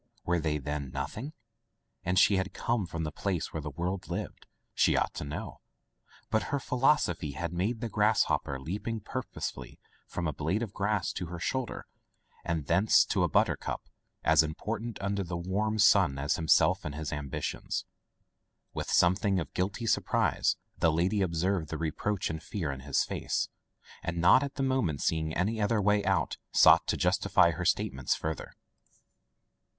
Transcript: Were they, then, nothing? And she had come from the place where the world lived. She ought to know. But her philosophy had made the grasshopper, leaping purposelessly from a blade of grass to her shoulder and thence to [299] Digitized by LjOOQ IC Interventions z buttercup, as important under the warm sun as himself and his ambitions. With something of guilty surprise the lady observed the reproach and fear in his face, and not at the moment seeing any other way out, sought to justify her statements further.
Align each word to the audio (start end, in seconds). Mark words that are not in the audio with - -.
Were 0.25 0.39
they, 0.39 0.57
then, 0.57 0.89
nothing? 0.89 1.33
And 2.03 2.17
she 2.17 2.37
had 2.37 2.55
come 2.55 2.87
from 2.87 3.03
the 3.03 3.11
place 3.11 3.53
where 3.53 3.61
the 3.61 3.69
world 3.69 4.09
lived. 4.09 4.47
She 4.73 4.97
ought 4.97 5.13
to 5.13 5.23
know. 5.23 5.61
But 6.31 6.45
her 6.49 6.59
philosophy 6.59 7.33
had 7.33 7.53
made 7.53 7.81
the 7.81 7.87
grasshopper, 7.87 8.59
leaping 8.59 9.01
purposelessly 9.01 9.79
from 10.07 10.25
a 10.25 10.33
blade 10.33 10.63
of 10.63 10.73
grass 10.73 11.13
to 11.13 11.27
her 11.27 11.37
shoulder 11.37 11.85
and 12.43 12.65
thence 12.65 13.05
to 13.05 13.13
[299] 13.13 13.13
Digitized 13.13 13.13
by 13.13 13.13
LjOOQ 13.13 13.13
IC 13.13 13.13
Interventions 13.13 13.13
z 13.13 13.29
buttercup, 13.29 13.89
as 14.33 14.41
important 14.41 15.01
under 15.03 15.23
the 15.23 15.37
warm 15.37 15.77
sun 15.77 16.17
as 16.17 16.35
himself 16.35 16.83
and 16.83 16.95
his 16.95 17.13
ambitions. 17.13 17.85
With 18.73 18.89
something 18.91 19.39
of 19.39 19.53
guilty 19.53 19.85
surprise 19.85 20.55
the 20.79 20.91
lady 20.91 21.21
observed 21.21 21.69
the 21.69 21.77
reproach 21.77 22.31
and 22.31 22.41
fear 22.41 22.71
in 22.71 22.79
his 22.79 23.03
face, 23.03 23.49
and 24.01 24.17
not 24.17 24.41
at 24.41 24.55
the 24.55 24.63
moment 24.63 25.01
seeing 25.03 25.31
any 25.35 25.61
other 25.61 25.79
way 25.79 26.03
out, 26.05 26.37
sought 26.51 26.87
to 26.87 26.97
justify 26.97 27.51
her 27.51 27.65
statements 27.65 28.15
further. 28.15 28.53